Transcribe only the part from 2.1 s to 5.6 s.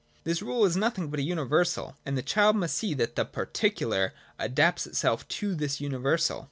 the child must see that the particular adapts itself to